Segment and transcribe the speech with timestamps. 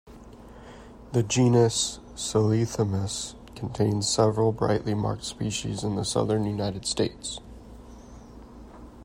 [1.11, 7.39] The genus "Celithemis" contains several brightly marked species in the southern United States.